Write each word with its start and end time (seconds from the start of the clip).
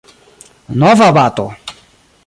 Nova 0.83 1.11
bato. 1.19 1.45